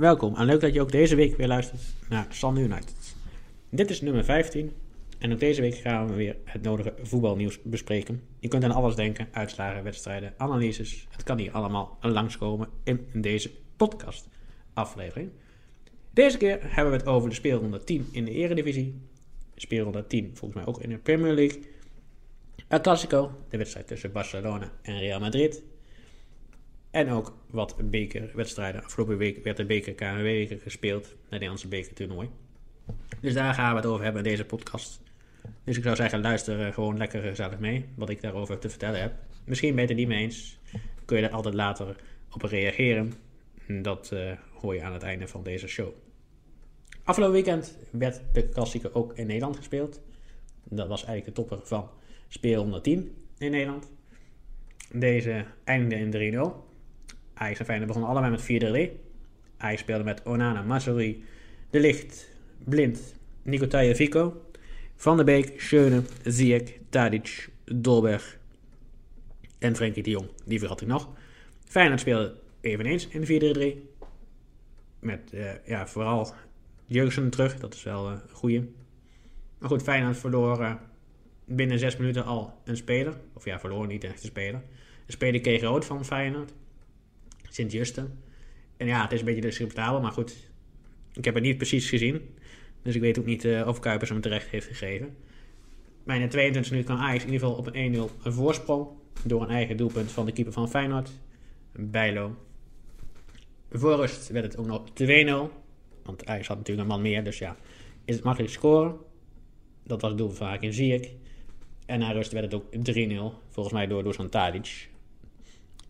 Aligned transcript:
welkom 0.00 0.36
en 0.36 0.46
leuk 0.46 0.60
dat 0.60 0.74
je 0.74 0.80
ook 0.80 0.92
deze 0.92 1.14
week 1.14 1.36
weer 1.36 1.46
luistert 1.46 1.80
naar 2.08 2.26
San 2.28 2.56
United. 2.56 3.14
Dit 3.70 3.90
is 3.90 4.00
nummer 4.00 4.24
15 4.24 4.72
en 5.18 5.32
ook 5.32 5.38
deze 5.38 5.60
week 5.60 5.74
gaan 5.74 6.08
we 6.08 6.14
weer 6.14 6.36
het 6.44 6.62
nodige 6.62 6.94
voetbalnieuws 7.02 7.62
bespreken. 7.62 8.22
Je 8.38 8.48
kunt 8.48 8.64
aan 8.64 8.70
alles 8.70 8.94
denken, 8.94 9.28
uitslagen, 9.32 9.82
wedstrijden, 9.82 10.34
analyses. 10.36 11.06
Het 11.10 11.22
kan 11.22 11.38
hier 11.38 11.52
allemaal 11.52 11.98
langskomen 12.00 12.68
in 12.84 13.08
deze 13.12 13.50
podcast 13.76 14.28
aflevering. 14.74 15.30
Deze 16.10 16.36
keer 16.36 16.58
hebben 16.62 16.92
we 16.92 16.98
het 16.98 17.08
over 17.08 17.28
de 17.28 17.34
speelronde 17.34 17.84
10 17.84 18.08
in 18.12 18.24
de 18.24 18.30
eredivisie. 18.30 19.00
Speelronde 19.54 20.06
10 20.06 20.30
volgens 20.34 20.54
mij 20.54 20.74
ook 20.74 20.80
in 20.80 20.88
de 20.88 20.98
Premier 20.98 21.32
League. 21.32 21.62
El 22.68 22.80
Clasico, 22.80 23.30
de 23.48 23.56
wedstrijd 23.56 23.86
tussen 23.86 24.12
Barcelona 24.12 24.72
en 24.82 24.98
Real 24.98 25.20
Madrid. 25.20 25.62
En 26.90 27.10
ook 27.10 27.36
wat 27.50 27.90
bekerwedstrijden. 27.90 28.84
Afgelopen 28.84 29.16
week 29.16 29.44
werd 29.44 29.56
de 29.56 29.64
beker 29.64 29.94
KNW 29.94 30.60
gespeeld, 30.62 31.04
het 31.04 31.30
Nederlandse 31.30 31.68
bekertoernooi. 31.68 32.28
Dus 33.20 33.34
daar 33.34 33.54
gaan 33.54 33.70
we 33.70 33.76
het 33.76 33.86
over 33.86 34.04
hebben 34.04 34.24
in 34.24 34.30
deze 34.30 34.44
podcast. 34.44 35.02
Dus 35.64 35.76
ik 35.76 35.82
zou 35.82 35.96
zeggen, 35.96 36.20
luister 36.20 36.72
gewoon 36.72 36.96
lekker 36.96 37.22
gezellig 37.22 37.58
mee, 37.58 37.84
wat 37.94 38.10
ik 38.10 38.22
daarover 38.22 38.58
te 38.58 38.68
vertellen 38.68 39.00
heb. 39.00 39.12
Misschien 39.44 39.74
ben 39.74 39.82
je 39.82 39.88
het 39.88 39.98
niet 39.98 40.08
mee 40.08 40.22
eens, 40.22 40.58
kun 41.04 41.16
je 41.16 41.26
er 41.26 41.32
altijd 41.32 41.54
later 41.54 41.96
op 42.30 42.42
reageren. 42.42 43.12
Dat 43.82 44.10
uh, 44.12 44.32
hoor 44.52 44.74
je 44.74 44.82
aan 44.82 44.92
het 44.92 45.02
einde 45.02 45.28
van 45.28 45.42
deze 45.42 45.66
show. 45.66 45.92
Afgelopen 47.04 47.34
weekend 47.34 47.78
werd 47.90 48.20
de 48.32 48.48
klassieker 48.48 48.94
ook 48.94 49.16
in 49.16 49.26
Nederland 49.26 49.56
gespeeld. 49.56 50.00
Dat 50.64 50.88
was 50.88 51.04
eigenlijk 51.04 51.36
de 51.36 51.42
topper 51.42 51.66
van 51.66 51.88
speel 52.28 52.60
110 52.60 53.16
in 53.38 53.50
Nederland. 53.50 53.90
Deze 54.92 55.44
eindigde 55.64 56.18
in 56.20 56.34
3-0. 56.34 56.69
Ajax 57.40 57.58
en 57.58 57.64
Feyenoord 57.64 57.92
begonnen 57.92 58.10
allebei 58.10 58.30
met 58.32 58.90
4-3. 58.90 58.98
Ajax 59.56 59.80
speelde 59.80 60.04
met 60.04 60.22
Onana, 60.22 60.62
Mazzoli, 60.62 61.24
De 61.70 61.80
Licht, 61.80 62.30
Blind, 62.64 63.14
Nico 63.42 63.94
Vico, 63.94 64.44
Van 64.96 65.16
der 65.16 65.24
Beek, 65.24 65.60
Schöne, 65.60 66.02
Ziyech, 66.24 66.72
Tadic, 66.88 67.48
Dolberg 67.64 68.38
en 69.58 69.76
Frenkie 69.76 70.02
de 70.02 70.10
Jong. 70.10 70.28
Die 70.44 70.58
vergat 70.58 70.80
ik 70.80 70.86
nog. 70.86 71.08
Feyenoord 71.64 72.00
speelde 72.00 72.34
eveneens 72.60 73.08
in 73.08 73.76
4-3-3. 73.76 73.88
Met 74.98 75.30
uh, 75.34 75.50
ja, 75.64 75.86
vooral 75.86 76.32
Jurgensen 76.86 77.30
terug, 77.30 77.58
dat 77.58 77.74
is 77.74 77.82
wel 77.82 78.10
uh, 78.10 78.18
een 78.28 78.34
goeie. 78.34 78.72
Maar 79.58 79.68
goed, 79.68 79.82
Feyenoord 79.82 80.18
verloor 80.18 80.60
uh, 80.60 80.74
binnen 81.44 81.78
6 81.78 81.96
minuten 81.96 82.24
al 82.24 82.60
een 82.64 82.76
speler. 82.76 83.14
Of 83.32 83.44
ja, 83.44 83.60
verloor 83.60 83.86
niet 83.86 84.04
echt 84.04 84.22
een 84.22 84.28
speler. 84.28 84.62
Een 85.06 85.12
speler 85.12 85.40
kreeg 85.40 85.62
rood 85.62 85.84
van 85.84 86.04
Feyenoord. 86.04 86.52
Sint-Justen. 87.50 88.18
En 88.76 88.86
ja, 88.86 89.02
het 89.02 89.12
is 89.12 89.18
een 89.18 89.24
beetje 89.24 89.40
discutabel, 89.40 90.00
maar 90.00 90.12
goed. 90.12 90.50
Ik 91.12 91.24
heb 91.24 91.34
het 91.34 91.42
niet 91.42 91.56
precies 91.56 91.88
gezien. 91.88 92.34
Dus 92.82 92.94
ik 92.94 93.00
weet 93.00 93.18
ook 93.18 93.26
niet 93.26 93.44
uh, 93.44 93.66
of 93.66 93.80
Kuipers 93.80 94.10
hem 94.10 94.20
terecht 94.20 94.48
heeft 94.48 94.66
gegeven. 94.66 95.16
Maar 96.04 96.16
in 96.16 96.22
de 96.22 96.28
22 96.28 96.72
minuten 96.72 96.94
kan 96.94 97.04
Ajax 97.04 97.24
in 97.24 97.32
ieder 97.32 97.46
geval 97.46 97.62
op 97.62 97.74
een 97.74 97.94
1-0 97.94 98.22
een 98.22 98.32
voorsprong. 98.32 98.88
Door 99.24 99.42
een 99.42 99.48
eigen 99.48 99.76
doelpunt 99.76 100.12
van 100.12 100.26
de 100.26 100.32
keeper 100.32 100.52
van 100.52 100.68
Feyenoord. 100.68 101.10
Bijlo. 101.72 102.36
Voor 103.70 103.96
rust 103.96 104.28
werd 104.28 104.44
het 104.44 104.56
ook 104.56 104.66
nog 104.66 104.82
2-0. 105.50 105.52
Want 106.02 106.26
Ajax 106.26 106.46
had 106.46 106.56
natuurlijk 106.56 106.88
een 106.88 106.94
man 106.94 107.02
meer. 107.02 107.24
Dus 107.24 107.38
ja, 107.38 107.56
is 108.04 108.14
het 108.14 108.24
makkelijk 108.24 108.52
scoren. 108.52 108.96
Dat 109.82 110.00
was 110.00 110.10
het 110.10 110.18
doel 110.18 110.30
van 110.30 110.60
in 110.60 110.72
Ziyech. 110.72 111.08
En 111.86 111.98
na 111.98 112.10
rust 112.10 112.32
werd 112.32 112.52
het 112.52 112.54
ook 112.54 112.64
3-0. 112.64 112.68
Volgens 113.48 113.74
mij 113.74 113.86
door 113.86 114.02
Dusan 114.02 114.28
Tadic. 114.28 114.89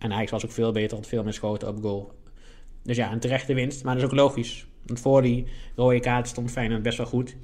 En 0.01 0.13
Ajax 0.13 0.31
was 0.31 0.45
ook 0.45 0.53
veel 0.53 0.73
beter, 0.73 0.97
had 0.97 1.07
veel 1.07 1.23
meer 1.23 1.33
schoten 1.33 1.69
op 1.69 1.83
goal. 1.83 2.13
Dus 2.83 2.97
ja, 2.97 3.13
een 3.13 3.21
terechte 3.21 3.55
winst, 3.55 3.85
maar 3.85 3.95
dat 3.95 4.03
is 4.03 4.09
ook 4.11 4.17
logisch. 4.17 4.67
Want 4.87 5.01
voor 5.01 5.23
die 5.23 5.47
rode 5.77 6.01
kaart 6.01 6.29
stond 6.29 6.51
Feyenoord 6.51 6.83
best 6.83 6.99
wel 6.99 7.07
goed. 7.07 7.37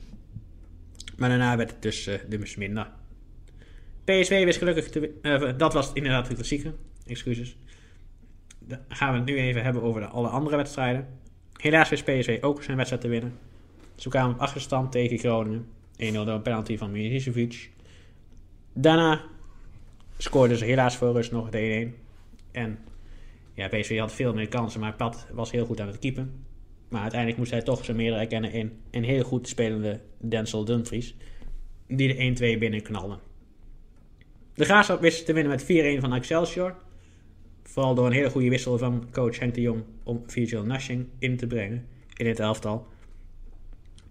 Maar 1.16 1.28
daarna 1.28 1.56
werd 1.56 1.70
het 1.70 1.82
dus, 1.82 2.08
uh, 2.08 2.14
dus 2.28 2.56
minder. 2.56 2.90
PSV 4.04 4.44
wist 4.44 4.58
gelukkig 4.58 4.88
te 4.88 5.12
uh, 5.22 5.58
Dat 5.58 5.72
was 5.72 5.92
inderdaad 5.92 6.28
de 6.28 6.34
klassieke. 6.34 6.75
Excuses. 7.06 7.56
Dan 8.58 8.78
gaan 8.88 9.12
we 9.12 9.19
het 9.19 9.28
nu 9.28 9.36
even 9.36 9.62
hebben 9.62 9.82
over 9.82 10.00
de, 10.00 10.06
alle 10.06 10.28
andere 10.28 10.56
wedstrijden. 10.56 11.08
Helaas 11.56 11.88
wist 11.88 12.04
PSV 12.04 12.38
ook 12.41 12.62
zijn 12.62 12.76
wedstrijd 12.76 13.02
te 13.02 13.08
winnen. 13.08 13.38
Ze 13.94 14.08
kwamen 14.08 14.34
op 14.34 14.41
achterstand 14.41 14.92
tegen 14.92 15.19
Groningen. 15.19 15.66
1-0 16.02 16.12
door 16.12 16.28
een 16.28 16.42
penalty 16.42 16.78
van 16.78 16.91
Milicevic. 16.91 17.70
Daarna 18.72 19.22
scoorden 20.19 20.56
ze 20.56 20.64
helaas 20.64 20.97
voor 20.97 21.12
rust 21.12 21.32
nog 21.32 21.50
de 21.50 21.92
1-1. 22.02 22.06
En 22.56 22.78
ja, 23.55 23.69
PSV 23.69 23.99
had 23.99 24.12
veel 24.12 24.34
meer 24.34 24.49
kansen, 24.49 24.81
maar 24.81 24.94
Pat 24.94 25.27
was 25.33 25.50
heel 25.50 25.67
goed 25.67 25.81
aan 25.81 25.87
het 25.87 25.99
keepen. 25.99 26.44
Maar 26.89 27.00
uiteindelijk 27.00 27.39
moest 27.39 27.50
hij 27.50 27.62
toch 27.62 27.84
zijn 27.84 27.97
meerdere 27.97 28.21
erkennen 28.21 28.53
in 28.53 28.81
een 28.91 29.05
heel 29.05 29.22
goed 29.22 29.49
spelende 29.49 30.00
Denzel 30.19 30.65
Dumfries. 30.65 31.17
Die 31.87 32.34
de 32.34 32.55
1-2 32.56 32.59
binnenknalde. 32.59 33.19
De 34.55 34.65
Graafschap 34.65 35.00
wist 35.00 35.27
te 35.27 35.33
winnen 35.33 35.53
met 35.53 35.62
4-1 35.99 36.00
van 36.00 36.15
Excelsior. 36.15 36.75
Vooral 37.62 37.94
door 37.94 38.06
een 38.06 38.12
hele 38.12 38.31
goede 38.31 38.49
wissel 38.49 38.78
van 38.78 39.09
coach 39.12 39.38
Henk 39.38 39.55
de 39.55 39.61
Jong 39.61 39.83
om 40.03 40.23
Virgil 40.27 40.65
Nashing 40.65 41.06
in 41.19 41.37
te 41.37 41.47
brengen 41.47 41.87
in 42.15 42.27
het 42.27 42.41
elftal. 42.41 42.87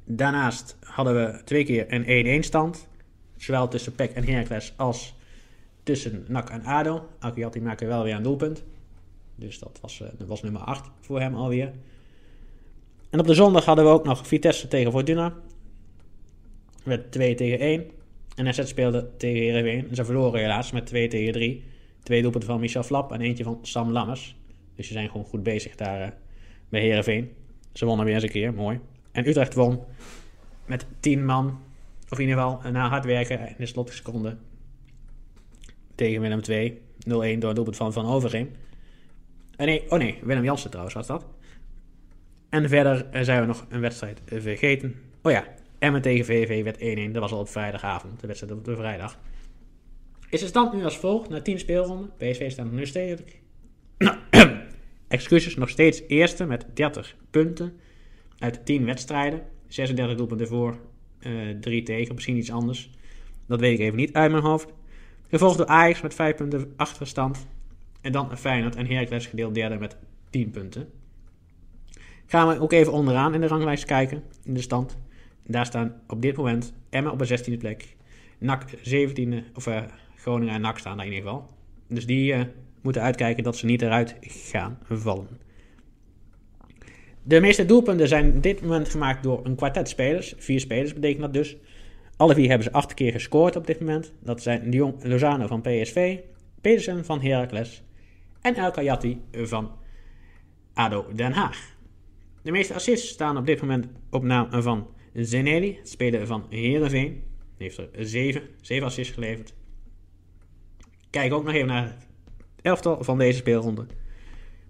Daarnaast 0.04 0.78
hadden 0.80 1.16
we 1.16 1.44
twee 1.44 1.66
keer 1.66 1.86
een 1.88 2.44
1-1 2.44 2.46
stand. 2.46 2.88
Zowel 3.38 3.68
tussen 3.68 3.96
Peck 3.96 4.12
en 4.12 4.24
Heracles 4.24 4.74
als 4.78 5.16
tussen 5.86 6.26
NAC 6.28 6.50
en 6.50 6.64
ADO. 6.64 7.08
Akiati 7.20 7.62
maakte 7.62 7.86
wel 7.86 8.04
weer 8.04 8.16
een 8.16 8.24
doelpunt. 8.24 8.64
Dus 9.36 9.60
dat 9.60 9.80
was, 9.82 10.04
dat 10.18 10.28
was 10.28 10.42
nummer 10.42 10.62
8 10.62 10.90
voor 11.00 11.20
hem 11.20 11.36
alweer. 11.36 11.72
En 13.10 13.20
op 13.20 13.28
de 13.28 13.34
zondag 13.34 13.66
hadden 13.66 13.86
we 13.86 13.92
ook 13.92 14.04
nog 14.04 14.28
Vitesse 14.28 14.68
tegen 14.68 14.92
Fortuna. 14.92 15.34
Met 16.84 17.12
2 17.12 17.36
tegen 17.36 17.60
1. 17.60 17.86
En 18.36 18.46
NZ 18.46 18.64
speelde 18.64 19.10
tegen 19.18 19.42
Heerenveen. 19.42 19.90
En 19.90 19.96
ze 19.96 20.06
verloren 20.06 20.40
helaas 20.40 20.72
met 20.72 20.86
2 20.86 21.08
tegen 21.08 21.34
3. 21.34 21.64
Twee 22.04 22.22
doelpunten 22.22 22.50
van 22.50 22.60
Michel 22.60 22.84
Flap 22.84 23.12
en 23.12 23.22
eentje 23.22 23.44
van 23.44 23.60
Sam 23.62 23.92
Lammers. 23.92 24.36
Dus 24.76 24.88
ze 24.88 24.94
zijn 24.94 25.10
gewoon 25.10 25.26
goed 25.26 25.44
bezig 25.44 25.76
daar 25.76 26.02
uh, 26.02 26.08
bij 26.70 26.82
Heerenveen. 26.82 27.32
Ze 27.74 27.86
wonnen 27.86 28.06
weer 28.06 28.14
eens 28.14 28.24
een 28.24 28.30
keer, 28.30 28.54
mooi. 28.54 28.80
En 29.12 29.28
Utrecht 29.28 29.54
won 29.54 29.84
met 30.66 30.86
10 31.00 31.26
man. 31.26 31.60
Of 32.10 32.20
in 32.20 32.28
ieder 32.28 32.42
geval 32.42 32.72
na 32.72 32.90
hard 32.90 33.06
werken 33.06 33.48
in 33.48 33.56
de 33.58 33.66
slotseconde 33.66 34.38
tegen 35.96 36.22
Willem 36.22 36.42
2. 36.42 36.82
0-1 37.00 37.08
door 37.08 37.24
het 37.24 37.40
doelpunt 37.56 37.76
van 37.76 37.94
Van 37.94 38.06
Overheem. 38.06 38.52
Uh, 39.58 39.66
nee, 39.66 39.92
oh 39.92 40.00
nee, 40.00 40.20
Willem 40.24 40.44
Jansen 40.44 40.70
trouwens 40.70 40.96
was 40.96 41.08
dat. 41.08 41.26
En 42.50 42.70
verder 42.70 43.08
uh, 43.14 43.22
zijn 43.22 43.42
we 43.42 43.48
nog 43.48 43.66
een 43.70 43.80
wedstrijd 43.80 44.22
uh, 44.26 44.42
vergeten. 44.42 44.96
Oh 45.22 45.32
ja, 45.32 45.48
Emmen 45.80 46.02
tegen 46.02 46.26
VV 46.26 46.64
werd 46.64 47.10
1-1. 47.10 47.12
Dat 47.12 47.22
was 47.22 47.32
al 47.32 47.40
op 47.40 47.50
vrijdagavond, 47.50 48.20
de 48.20 48.28
wedstrijd 48.28 48.54
op 48.54 48.66
de 48.66 48.76
vrijdag. 48.76 49.20
Is 50.30 50.40
de 50.40 50.48
stand 50.48 50.74
nu 50.74 50.84
als 50.84 50.98
volgt, 50.98 51.30
na 51.30 51.42
10 51.42 51.60
speelronden. 51.60 52.12
PSV 52.18 52.52
staat 52.52 52.72
nu 52.72 52.86
steeds... 52.86 53.22
Excuses, 55.08 55.56
nog 55.56 55.70
steeds 55.70 56.02
eerste 56.08 56.46
met 56.46 56.66
30 56.74 57.16
punten 57.30 57.74
uit 58.38 58.66
10 58.66 58.86
wedstrijden. 58.86 59.42
36 59.68 60.18
doelpunten 60.18 60.48
voor, 60.48 60.80
3 61.60 61.84
tegen, 61.84 62.14
misschien 62.16 62.38
iets 62.38 62.52
anders. 62.52 62.90
Dat 63.48 63.60
weet 63.60 63.74
ik 63.74 63.80
even 63.80 63.98
niet 63.98 64.14
uit 64.14 64.32
mijn 64.32 64.44
hoofd. 64.44 64.74
Gevolgd 65.28 65.58
door 65.58 65.68
Ajax 65.68 66.02
met 66.02 66.14
5 66.14 66.36
punten 66.36 66.74
achterstand. 66.76 67.48
En 68.02 68.12
dan 68.12 68.38
Feyenoord 68.38 68.76
en 68.76 68.88
Heracles 68.88 69.26
gedeeld 69.26 69.56
derde 69.56 69.78
met 69.78 69.98
10 70.30 70.52
punten. 70.52 70.90
Gaan 72.26 72.48
we 72.48 72.60
ook 72.60 72.72
even 72.72 72.94
onderaan 72.94 73.34
in 73.34 73.42
de 73.42 73.48
ranglijst 73.48 73.86
kijken, 73.86 74.24
in 74.44 74.54
de 74.54 74.62
stand. 74.62 74.98
Daar 75.48 75.66
staan 75.66 76.02
op 76.08 76.22
dit 76.22 76.38
moment 76.38 76.74
Emma 76.90 77.12
op 77.12 77.20
de 77.20 77.40
16e 77.40 77.58
plek. 77.58 77.96
NAC 78.38 78.64
17e, 78.78 79.54
of 79.54 79.68
uh, 79.68 79.82
Groningen 80.16 80.54
en 80.54 80.62
NAC 80.62 80.78
staan 80.78 80.98
daar 80.98 81.06
in 81.06 81.12
ieder 81.12 81.30
geval. 81.30 81.50
Dus 81.88 82.06
die 82.06 82.34
uh, 82.34 82.42
moeten 82.82 83.02
uitkijken 83.02 83.44
dat 83.44 83.58
ze 83.58 83.66
niet 83.66 83.82
eruit 83.82 84.16
gaan 84.22 84.80
vallen. 84.90 85.28
De 87.24 87.40
meeste 87.40 87.66
doelpunten 87.66 88.08
zijn 88.08 88.36
op 88.36 88.44
dit 88.44 88.62
moment 88.62 88.90
gemaakt 88.90 89.24
door 89.24 89.46
een 89.46 89.56
kwartet 89.56 89.90
spelers. 89.90 90.34
Vier 90.38 90.60
spelers 90.60 90.94
betekent 90.94 91.22
dat 91.22 91.34
dus. 91.34 91.58
Alle 92.18 92.34
vier 92.34 92.48
hebben 92.48 92.68
ze 92.68 92.72
acht 92.72 92.94
keer 92.94 93.12
gescoord 93.12 93.56
op 93.56 93.68
dit 93.68 93.80
moment. 93.80 94.14
Dat 94.20 94.42
zijn 94.42 94.72
Jong 94.72 95.04
Lozano 95.04 95.48
van 95.48 95.62
PSV, 95.62 96.20
Pedersen 96.62 97.06
van 97.06 97.22
Heracles 97.22 97.84
en 98.42 98.56
El 98.56 98.72
Kayati 98.72 99.22
van 99.32 99.72
ADO 100.74 101.06
Den 101.14 101.32
Haag. 101.32 101.76
De 102.42 102.52
meeste 102.52 102.74
assists 102.74 103.10
staan 103.10 103.38
op 103.38 103.46
dit 103.46 103.62
moment 103.62 103.88
op 104.10 104.24
naam 104.24 104.62
van 104.62 104.88
Zeneli, 105.14 105.80
speler 105.84 106.28
van 106.28 106.46
Heerenveen. 106.50 107.24
heeft 107.58 107.78
er 107.78 107.90
7, 107.94 108.42
7 108.62 108.88
assists 108.88 109.14
geleverd. 109.14 109.54
Kijk 111.10 111.34
ook 111.34 111.44
nog 111.44 111.54
even 111.54 111.68
naar 111.68 111.84
het 111.84 112.06
elftal 112.62 113.04
van 113.04 113.18
deze 113.18 113.38
speelronde. 113.38 113.86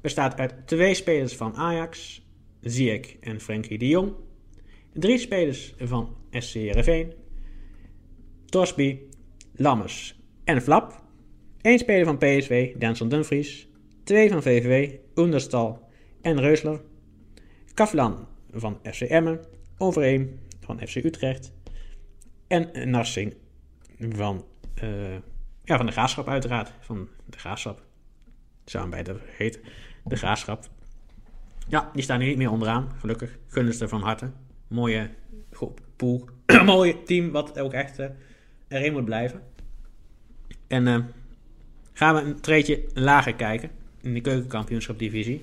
Bestaat 0.01 0.37
uit 0.37 0.67
twee 0.67 0.93
spelers 0.93 1.35
van 1.35 1.55
Ajax, 1.55 2.21
Ziyech 2.61 3.19
en 3.19 3.39
Frenkie 3.39 3.77
de 3.77 3.87
Jong. 3.87 4.13
Drie 4.93 5.17
spelers 5.17 5.73
van 5.77 6.15
SC 6.31 6.53
Heerenveen 6.53 7.13
Torsby, 8.55 8.99
Lammers 9.55 10.19
en 10.43 10.61
Flap. 10.61 11.01
1 11.61 11.79
speler 11.79 12.05
van 12.05 12.17
PSV, 12.17 12.75
Denson 12.75 13.09
Dumfries. 13.09 13.67
2 14.03 14.29
van 14.29 14.41
VVV, 14.41 14.95
Oenderstal 15.15 15.89
en 16.21 16.39
Reusler. 16.39 16.81
Kaflan 17.73 18.27
van 18.51 18.79
FC 18.91 19.01
Emmen, 19.01 19.39
Overeem 19.77 20.39
van 20.59 20.79
FC 20.87 20.95
Utrecht 20.95 21.53
en 22.47 22.89
Narsing 22.89 23.35
van, 23.99 24.45
uh, 24.83 25.15
ja, 25.63 25.77
van 25.77 25.85
de 25.85 25.91
Graafschap 25.91 26.27
uiteraard, 26.27 26.73
van 26.79 27.09
de 27.25 27.37
Graafschap. 27.37 27.83
Zou 28.65 28.83
hem 28.83 28.91
beide 28.91 29.19
heten, 29.37 29.61
de 30.03 30.15
Graafschap. 30.15 30.69
Ja, 31.67 31.89
die 31.93 32.03
staan 32.03 32.19
nu 32.19 32.25
niet 32.25 32.37
meer 32.37 32.51
onderaan, 32.51 32.91
gelukkig. 32.99 33.37
Gunnen 33.47 33.73
ze 33.73 33.87
van 33.87 34.01
harte. 34.01 34.31
Mooie 34.67 35.09
pool, 35.95 36.29
mooi 36.65 37.03
team 37.03 37.31
wat 37.31 37.59
ook 37.59 37.73
echt 37.73 37.99
uh, 37.99 38.05
erin 38.67 38.93
moet 38.93 39.05
blijven. 39.05 39.41
En 40.67 40.87
uh, 40.87 40.97
gaan 41.93 42.15
we 42.15 42.21
een 42.21 42.41
treetje 42.41 42.83
lager 42.93 43.35
kijken 43.35 43.69
in 44.01 44.13
de 44.13 44.21
keukenkampioenschap 44.21 44.99
divisie. 44.99 45.41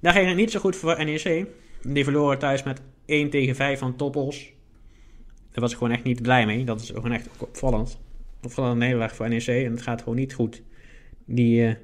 Daar 0.00 0.12
ging 0.12 0.26
het 0.26 0.36
niet 0.36 0.50
zo 0.50 0.60
goed 0.60 0.76
voor 0.76 1.04
NEC. 1.04 1.46
Die 1.82 2.04
verloren 2.04 2.38
thuis 2.38 2.62
met 2.62 2.80
1 3.06 3.30
tegen 3.30 3.54
5 3.54 3.78
van 3.78 3.96
Toppels. 3.96 4.52
Daar 5.50 5.60
was 5.60 5.72
ik 5.72 5.78
gewoon 5.78 5.92
echt 5.92 6.04
niet 6.04 6.22
blij 6.22 6.46
mee. 6.46 6.64
Dat 6.64 6.80
is 6.80 6.88
gewoon 6.88 7.12
echt 7.12 7.28
opvallend. 7.38 7.98
Opvallend 8.42 8.78
nederlaag 8.78 9.14
voor 9.14 9.28
NEC 9.28 9.46
en 9.46 9.70
het 9.70 9.82
gaat 9.82 10.02
gewoon 10.02 10.18
niet 10.18 10.34
goed. 10.34 10.62
Die, 11.24 11.60
uh, 11.60 11.74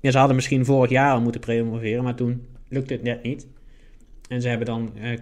ja, 0.00 0.10
ze 0.10 0.18
hadden 0.18 0.36
misschien 0.36 0.64
vorig 0.64 0.90
jaar 0.90 1.12
al 1.12 1.20
moeten 1.20 1.40
promoveren, 1.40 2.04
maar 2.04 2.14
toen 2.14 2.46
lukte 2.68 2.92
het 2.92 3.02
net 3.02 3.22
niet. 3.22 3.46
En 4.28 4.42
ze 4.42 4.48
hebben 4.48 4.66
dan 4.66 4.92
uh, 4.96 5.18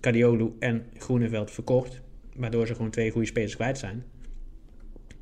Cadiolu 0.00 0.52
en 0.58 0.86
Groeneveld 0.96 1.50
verkocht. 1.50 2.00
Waardoor 2.36 2.66
ze 2.66 2.74
gewoon 2.74 2.90
twee 2.90 3.10
goede 3.10 3.26
spelers 3.26 3.56
kwijt 3.56 3.78
zijn. 3.78 4.04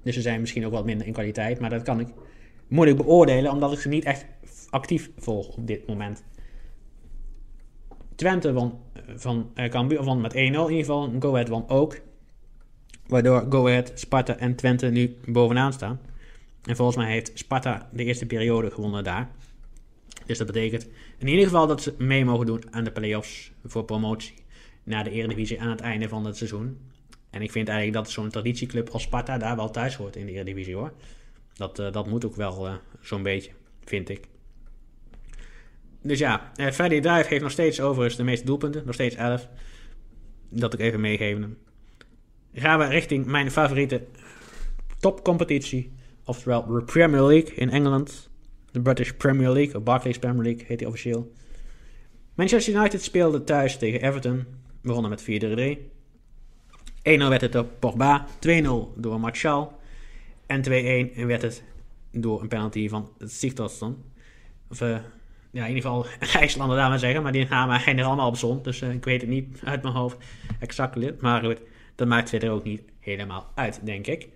Dus 0.07 0.15
ze 0.15 0.21
zijn 0.21 0.41
misschien 0.41 0.67
ook 0.67 0.73
wat 0.73 0.85
minder 0.85 1.07
in 1.07 1.13
kwaliteit. 1.13 1.61
Maar 1.61 1.71
dat 1.71 1.83
kan 1.83 2.01
ik 2.01 2.09
moeilijk 2.69 2.99
beoordelen. 2.99 3.51
Omdat 3.51 3.73
ik 3.73 3.79
ze 3.79 3.89
niet 3.89 4.05
echt 4.05 4.27
actief 4.71 5.11
volg 5.17 5.57
op 5.57 5.67
dit 5.67 5.87
moment. 5.87 6.25
Twente 8.15 8.53
won, 8.53 8.79
eh, 8.93 9.03
van 9.17 9.51
uh, 9.55 9.69
Cambuur 9.69 10.03
won 10.03 10.21
met 10.21 10.33
1-0 10.33 10.37
in 10.37 10.51
ieder 10.51 10.69
geval. 10.69 11.13
Go 11.19 11.33
Ahead 11.33 11.49
won 11.49 11.69
ook. 11.69 12.01
Waardoor 13.07 13.47
Go 13.49 13.67
Ahead, 13.67 13.93
Sparta 13.95 14.37
en 14.37 14.55
Twente 14.55 14.87
nu 14.87 15.17
bovenaan 15.25 15.73
staan. 15.73 16.01
En 16.63 16.77
volgens 16.77 16.97
mij 16.97 17.11
heeft 17.11 17.31
Sparta 17.35 17.89
de 17.93 18.05
eerste 18.05 18.27
periode 18.27 18.71
gewonnen 18.71 19.05
daar. 19.05 19.31
Dus 20.27 20.39
dat 20.39 20.47
betekent 20.47 20.89
in 21.19 21.29
ieder 21.29 21.45
geval 21.45 21.67
dat 21.67 21.83
ze 21.83 21.95
mee 21.99 22.25
mogen 22.25 22.47
doen 22.47 22.63
aan 22.71 22.85
de 22.85 22.93
play-offs 22.93 23.53
voor 23.65 23.85
promotie 23.85 24.35
naar 24.83 25.05
de 25.05 25.11
Eredivisie 25.11 25.61
aan 25.61 25.71
het 25.71 25.81
einde 25.81 26.09
van 26.09 26.25
het 26.27 26.37
seizoen. 26.37 26.79
En 27.31 27.43
ik 27.43 27.51
vind 27.51 27.69
eigenlijk 27.69 27.99
dat 28.05 28.11
zo'n 28.11 28.31
traditieclub 28.31 28.89
als 28.89 29.03
Sparta 29.03 29.39
daar 29.39 29.57
wel 29.57 29.71
thuis 29.71 29.97
hoort 29.97 30.17
in 30.17 30.27
de 30.27 30.33
Eredivisie 30.33 30.75
hoor. 30.75 30.93
Dat, 31.55 31.79
uh, 31.79 31.93
dat 31.93 32.07
moet 32.07 32.25
ook 32.25 32.37
wel 32.37 32.67
uh, 32.67 32.75
zo'n 33.01 33.23
beetje, 33.23 33.51
vind 33.85 34.09
ik. 34.09 34.29
Dus 36.03 36.19
ja, 36.19 36.53
uh, 36.57 36.71
Freddy 36.71 37.01
Drive 37.01 37.29
heeft 37.29 37.43
nog 37.43 37.51
steeds 37.51 37.81
overigens 37.81 38.17
de 38.17 38.25
meeste 38.25 38.47
doelpunten. 38.47 38.83
Nog 38.85 38.95
steeds 38.95 39.15
11. 39.15 39.49
Dat 40.51 40.75
ik 40.75 40.81
even 40.81 41.01
meegeven. 41.01 41.59
Gaan 42.53 42.79
we 42.79 42.85
richting 42.85 43.27
mijn 43.27 43.51
favoriete 43.51 44.03
topcompetitie. 44.99 45.93
Oftewel 46.25 46.67
de 46.67 46.85
Premier 46.85 47.23
League 47.23 47.55
in 47.55 47.71
Engeland. 47.71 48.31
De 48.71 48.81
British 48.81 49.11
Premier 49.11 49.51
League, 49.51 49.77
of 49.77 49.83
Barclays 49.83 50.19
Premier 50.19 50.43
League 50.43 50.65
heet 50.67 50.79
die 50.79 50.89
officieel. 50.89 51.33
Manchester 52.35 52.75
United 52.75 53.03
speelde 53.03 53.45
thuis 53.45 53.79
tegen 53.79 54.03
Everton. 54.03 54.47
Begonnen 54.83 55.11
met 55.11 55.23
4-3. 55.23 55.96
1-0 57.07 57.29
werd 57.29 57.41
het 57.41 57.53
door 57.53 57.65
Pogba. 57.65 58.27
2-0 58.47 58.69
door 58.97 59.21
Martial. 59.21 59.79
En 60.47 60.63
2-1 61.15 61.27
werd 61.27 61.43
het 61.43 61.63
door 62.11 62.41
een 62.41 62.49
penalty 62.49 62.89
van 62.89 63.11
Sigtorsson. 63.19 64.05
Of 64.71 64.81
uh, 64.81 64.99
ja, 65.51 65.63
in 65.63 65.75
ieder 65.75 65.83
geval 65.83 66.07
IJslander 66.41 66.77
daar 66.77 66.89
maar 66.89 66.99
zeggen. 66.99 67.23
Maar 67.23 67.33
die 67.33 67.49
namen 67.49 67.87
er 67.87 68.05
allemaal 68.05 68.29
op 68.29 68.37
zon. 68.37 68.63
Dus 68.63 68.81
uh, 68.81 68.93
ik 68.93 69.05
weet 69.05 69.21
het 69.21 69.31
niet 69.31 69.61
uit 69.65 69.83
mijn 69.83 69.95
hoofd 69.95 70.17
exact. 70.59 71.21
Maar 71.21 71.45
goed, 71.45 71.61
dat 71.95 72.09
maakt 72.09 72.29
verder 72.29 72.51
ook 72.51 72.65
niet 72.65 72.83
helemaal 73.01 73.51
uit, 73.55 73.81
denk 73.85 74.07
ik. 74.07 74.29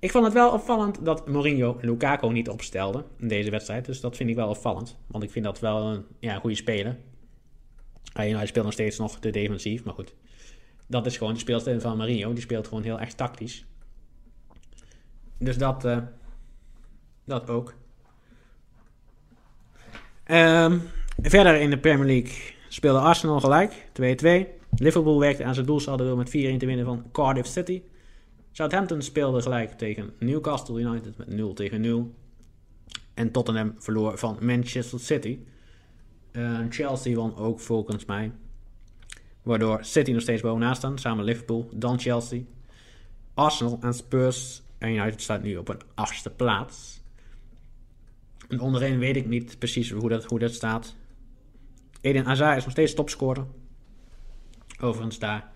Ik 0.00 0.10
vond 0.10 0.24
het 0.24 0.34
wel 0.34 0.52
opvallend 0.52 1.04
dat 1.04 1.28
Mourinho 1.28 1.78
Lukaku 1.80 2.28
niet 2.28 2.48
opstelde 2.48 3.04
in 3.18 3.28
deze 3.28 3.50
wedstrijd. 3.50 3.84
Dus 3.84 4.00
dat 4.00 4.16
vind 4.16 4.30
ik 4.30 4.36
wel 4.36 4.48
opvallend. 4.48 4.96
Want 5.06 5.24
ik 5.24 5.30
vind 5.30 5.44
dat 5.44 5.60
wel 5.60 5.86
een 5.86 6.04
ja, 6.18 6.38
goede 6.38 6.56
speler. 6.56 6.96
Hij 8.12 8.46
speelt 8.46 8.64
nog 8.64 8.74
steeds 8.74 8.98
nog 8.98 9.18
te 9.18 9.30
defensief, 9.30 9.84
maar 9.84 9.94
goed. 9.94 10.14
Dat 10.88 11.06
is 11.06 11.16
gewoon 11.16 11.32
de 11.32 11.38
speelstijl 11.38 11.80
van 11.80 11.96
Mourinho. 11.96 12.32
Die 12.32 12.42
speelt 12.42 12.68
gewoon 12.68 12.82
heel 12.82 13.00
erg 13.00 13.14
tactisch. 13.14 13.64
Dus 15.38 15.58
dat, 15.58 15.84
uh, 15.84 15.98
dat 17.24 17.50
ook. 17.50 17.74
Um, 20.30 20.82
verder 21.22 21.60
in 21.60 21.70
de 21.70 21.78
Premier 21.78 22.06
League 22.06 22.54
speelde 22.68 22.98
Arsenal 22.98 23.40
gelijk, 23.40 23.88
2-2. 23.92 24.58
Liverpool 24.76 25.18
werkte 25.18 25.44
aan 25.44 25.54
zijn 25.54 25.66
doelsaldo 25.66 26.04
door 26.04 26.16
met 26.16 26.28
4-1 26.28 26.30
te 26.30 26.66
winnen 26.66 26.84
van 26.84 27.04
Cardiff 27.12 27.48
City. 27.48 27.82
Southampton 28.52 29.02
speelde 29.02 29.42
gelijk 29.42 29.70
tegen 29.70 30.12
Newcastle 30.18 30.80
United 30.80 31.16
met 31.16 31.28
0 31.28 31.54
tegen 31.54 31.80
0. 31.80 32.14
En 33.14 33.30
Tottenham 33.30 33.74
verloor 33.78 34.18
van 34.18 34.38
Manchester 34.40 35.00
City. 35.00 35.38
Uh, 36.32 36.60
Chelsea 36.68 37.14
won 37.14 37.36
ook 37.36 37.60
volgens 37.60 38.04
mij. 38.04 38.32
Waardoor 39.48 39.84
City 39.84 40.12
nog 40.12 40.22
steeds 40.22 40.42
bovenaan 40.42 40.76
staan. 40.76 40.98
Samen 40.98 41.24
Liverpool, 41.24 41.68
dan 41.72 41.98
Chelsea. 41.98 42.40
Arsenal 43.34 43.78
en 43.80 43.94
Spurs 43.94 44.62
en 44.78 44.90
United 44.90 45.22
staat 45.22 45.42
nu 45.42 45.56
op 45.56 45.68
een 45.68 45.80
achtste 45.94 46.30
plaats. 46.30 47.00
En 48.48 48.60
onderin 48.60 48.98
weet 48.98 49.16
ik 49.16 49.26
niet 49.26 49.58
precies 49.58 49.90
hoe 49.90 50.08
dat, 50.08 50.24
hoe 50.24 50.38
dat 50.38 50.52
staat. 50.52 50.94
Eden 52.00 52.24
Hazard 52.24 52.56
is 52.56 52.62
nog 52.62 52.72
steeds 52.72 52.94
topscorer. 52.94 53.46
Overigens 54.80 55.18
daar. 55.18 55.50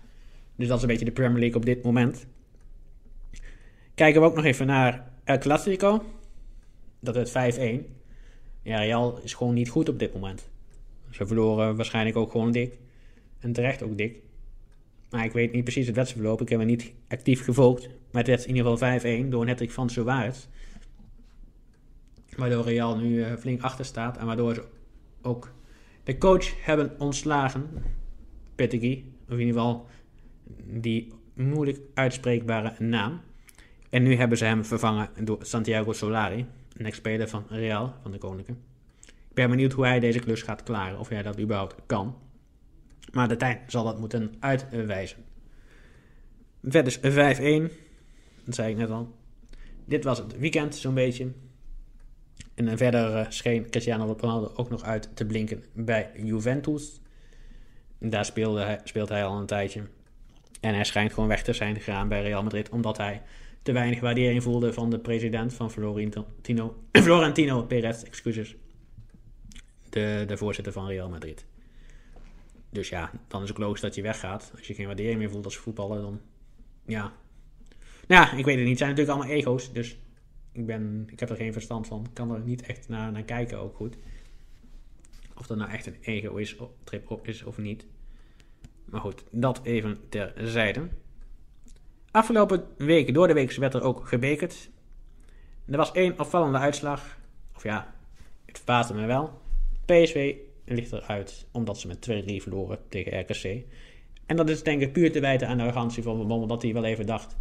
Dus 0.55 0.67
dat 0.67 0.75
is 0.77 0.83
een 0.83 0.89
beetje 0.89 1.05
de 1.05 1.11
Premier 1.11 1.39
League 1.39 1.57
op 1.57 1.65
dit 1.65 1.83
moment. 1.83 2.25
Kijken 3.95 4.21
we 4.21 4.27
ook 4.27 4.35
nog 4.35 4.45
even 4.45 4.65
naar 4.65 5.11
El 5.23 5.37
Clasico. 5.37 6.03
Dat 6.99 7.15
werd 7.15 7.55
5-1. 7.59 7.61
Ja, 8.61 8.77
Real 8.77 9.19
is 9.23 9.33
gewoon 9.33 9.53
niet 9.53 9.69
goed 9.69 9.89
op 9.89 9.99
dit 9.99 10.13
moment. 10.13 10.49
Ze 11.09 11.25
verloren 11.25 11.75
waarschijnlijk 11.75 12.17
ook 12.17 12.31
gewoon 12.31 12.51
dik. 12.51 12.81
En 13.43 13.53
terecht 13.53 13.83
ook 13.83 13.97
dik. 13.97 14.21
Maar 15.09 15.25
ik 15.25 15.31
weet 15.31 15.51
niet 15.51 15.63
precies 15.63 15.87
het 15.87 15.95
wedstrijdverloop. 15.95 16.41
Ik 16.41 16.49
heb 16.49 16.59
hem 16.59 16.67
niet 16.67 16.93
actief 17.07 17.43
gevolgd. 17.43 17.87
Maar 17.87 18.21
het 18.21 18.27
werd 18.27 18.45
in 18.45 18.55
ieder 18.55 18.71
geval 18.71 18.99
5-1 18.99 19.29
door 19.29 19.41
een 19.41 19.47
hattrick 19.47 19.71
van 19.71 19.89
Suarez. 19.89 20.47
Waardoor 22.37 22.63
Real 22.63 22.97
nu 22.97 23.15
uh, 23.15 23.35
flink 23.35 23.61
achter 23.61 23.85
staat. 23.85 24.17
En 24.17 24.25
waardoor 24.25 24.53
ze 24.53 24.63
ook 25.21 25.53
de 26.03 26.17
coach 26.17 26.65
hebben 26.65 26.99
ontslagen. 26.99 27.69
Petegui. 28.55 29.13
Of 29.25 29.33
in 29.33 29.39
ieder 29.39 29.53
geval 29.53 29.87
die 30.65 31.13
moeilijk 31.33 31.79
uitspreekbare 31.93 32.83
naam. 32.83 33.21
En 33.89 34.03
nu 34.03 34.15
hebben 34.15 34.37
ze 34.37 34.45
hem 34.45 34.65
vervangen 34.65 35.09
door 35.23 35.37
Santiago 35.41 35.93
Solari. 35.93 36.45
Een 36.77 36.85
ex-speler 36.85 37.27
van 37.27 37.45
Real, 37.49 37.93
van 38.01 38.11
de 38.11 38.17
Koninklijke. 38.17 38.61
Ik 39.05 39.33
ben 39.33 39.49
benieuwd 39.49 39.71
hoe 39.71 39.85
hij 39.85 39.99
deze 39.99 40.19
klus 40.19 40.41
gaat 40.41 40.63
klaren. 40.63 40.99
Of 40.99 41.09
hij 41.09 41.23
dat 41.23 41.39
überhaupt 41.39 41.75
kan. 41.85 42.15
Maar 43.13 43.27
de 43.27 43.35
tijd 43.35 43.59
zal 43.67 43.83
dat 43.83 43.99
moeten 43.99 44.35
uitwijzen. 44.39 45.25
Vet 46.63 46.87
is 46.87 46.97
5-1. 46.97 47.01
Dat 48.45 48.55
zei 48.55 48.71
ik 48.71 48.77
net 48.77 48.89
al. 48.89 49.15
Dit 49.85 50.03
was 50.03 50.17
het 50.17 50.37
weekend 50.37 50.75
zo'n 50.75 50.93
beetje. 50.93 51.31
En 52.53 52.77
verder 52.77 53.11
uh, 53.11 53.25
scheen 53.29 53.69
Cristiano 53.69 54.15
Ronaldo 54.19 54.51
ook 54.55 54.69
nog 54.69 54.83
uit 54.83 55.09
te 55.15 55.25
blinken 55.25 55.63
bij 55.73 56.11
Juventus. 56.23 57.01
Daar 57.99 58.25
speelde 58.25 58.61
hij, 58.61 58.79
speelt 58.83 59.09
hij 59.09 59.25
al 59.25 59.39
een 59.39 59.45
tijdje. 59.45 59.83
En 60.61 60.73
hij 60.73 60.83
schijnt 60.83 61.13
gewoon 61.13 61.29
weg 61.29 61.43
te 61.43 61.53
zijn 61.53 61.75
gegaan 61.75 62.07
bij 62.07 62.21
Real 62.21 62.43
Madrid. 62.43 62.69
Omdat 62.69 62.97
hij 62.97 63.21
te 63.61 63.71
weinig 63.71 63.99
waardering 63.99 64.43
voelde 64.43 64.73
van 64.73 64.89
de 64.89 64.99
president 64.99 65.53
van 65.53 65.71
Florentino, 65.71 66.75
Florentino 66.91 67.63
Perez. 67.63 68.03
Excuses 68.03 68.55
de, 69.89 70.23
de 70.27 70.37
voorzitter 70.37 70.73
van 70.73 70.87
Real 70.87 71.09
Madrid. 71.09 71.45
Dus 72.73 72.89
ja, 72.89 73.11
dan 73.27 73.41
is 73.41 73.49
het 73.49 73.57
logisch 73.57 73.81
dat 73.81 73.95
je 73.95 74.01
weggaat. 74.01 74.51
Als 74.55 74.67
je 74.67 74.73
geen 74.73 74.85
waardering 74.85 75.17
meer 75.17 75.29
voelt 75.29 75.45
als 75.45 75.57
voetballer, 75.57 76.01
dan 76.01 76.21
ja. 76.85 77.13
Nou 78.07 78.37
ik 78.37 78.45
weet 78.45 78.55
het 78.55 78.63
niet. 78.63 78.67
Het 78.67 78.77
zijn 78.77 78.89
natuurlijk 78.89 79.17
allemaal 79.17 79.37
ego's, 79.37 79.73
dus 79.73 79.97
ik, 80.51 80.65
ben, 80.65 81.07
ik 81.11 81.19
heb 81.19 81.29
er 81.29 81.35
geen 81.35 81.53
verstand 81.53 81.87
van. 81.87 82.03
Ik 82.03 82.13
kan 82.13 82.31
er 82.31 82.39
niet 82.39 82.61
echt 82.61 82.89
naar, 82.89 83.11
naar 83.11 83.23
kijken 83.23 83.59
ook 83.59 83.75
goed. 83.75 83.97
Of 85.37 85.47
dat 85.47 85.57
nou 85.57 85.71
echt 85.71 85.85
een 85.85 85.97
ego 86.01 86.35
is, 86.35 86.55
trip 86.83 87.19
is 87.23 87.43
of 87.43 87.57
niet. 87.57 87.85
Maar 88.85 89.01
goed, 89.01 89.23
dat 89.31 89.59
even 89.63 89.99
terzijde. 90.09 90.87
Afgelopen 92.11 92.63
week, 92.77 93.13
door 93.13 93.27
de 93.27 93.33
week, 93.33 93.53
werd 93.53 93.73
er 93.73 93.81
ook 93.81 94.07
gebekerd. 94.07 94.69
Er 95.65 95.77
was 95.77 95.91
één 95.91 96.19
opvallende 96.19 96.57
uitslag. 96.57 97.17
Of 97.55 97.63
ja, 97.63 97.93
het 98.45 98.57
verbaasde 98.57 98.93
me 98.93 99.05
wel. 99.05 99.41
PSV 99.85 100.35
ligt 100.65 100.91
eruit 100.91 101.47
omdat 101.51 101.79
ze 101.79 101.87
met 101.87 102.09
2-3 102.09 102.25
verloren 102.25 102.79
tegen 102.89 103.19
RKC. 103.19 103.65
En 104.25 104.35
dat 104.35 104.49
is 104.49 104.63
denk 104.63 104.81
ik 104.81 104.93
puur 104.93 105.11
te 105.11 105.19
wijten 105.19 105.47
aan 105.47 105.57
de 105.57 105.63
arrogantie 105.63 106.03
van 106.03 106.27
Bommel 106.27 106.47
dat 106.47 106.61
hij 106.61 106.73
wel 106.73 106.85
even 106.85 107.05
dacht 107.05 107.35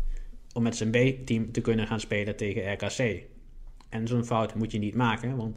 om 0.53 0.63
met 0.63 0.77
zijn 0.77 0.91
B-team 0.91 1.53
te 1.53 1.61
kunnen 1.61 1.87
gaan 1.87 2.01
spelen 2.01 2.37
tegen 2.37 2.73
RKC. 2.73 3.23
En 3.89 4.07
zo'n 4.07 4.25
fout 4.25 4.55
moet 4.55 4.73
je 4.73 4.79
niet 4.79 4.95
maken, 4.95 5.37
want 5.37 5.57